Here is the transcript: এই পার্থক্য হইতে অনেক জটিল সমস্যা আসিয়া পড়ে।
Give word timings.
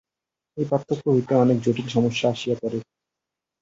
এই 0.57 0.65
পার্থক্য 0.71 1.05
হইতে 1.07 1.33
অনেক 1.35 1.57
জটিল 1.65 1.87
সমস্যা 1.87 2.27
আসিয়া 2.29 2.55
পড়ে। 2.61 2.79